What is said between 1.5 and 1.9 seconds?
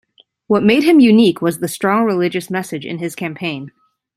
the